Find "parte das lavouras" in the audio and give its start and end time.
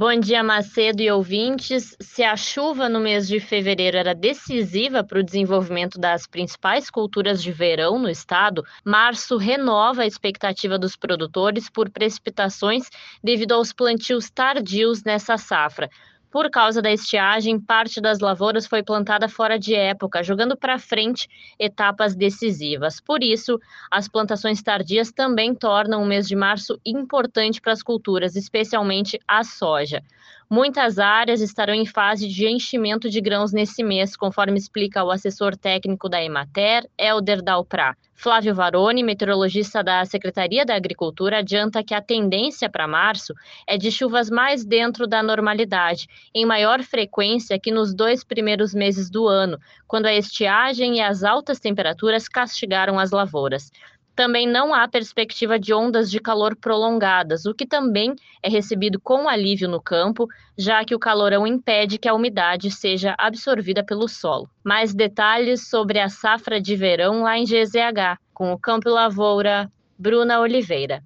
17.58-18.66